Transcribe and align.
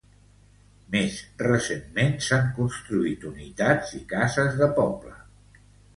Més 0.93 1.17
recentment 1.41 2.17
s'han 2.27 2.49
construït 2.61 3.27
unitats 3.33 3.95
i 4.01 4.05
cases 4.15 4.59
de 4.63 4.71
poble. 4.81 5.17